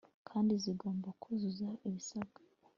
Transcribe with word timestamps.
kandi 0.29 0.53
zigomba 0.63 1.09
kuzuza 1.21 1.67
ibisabwa 1.87 2.39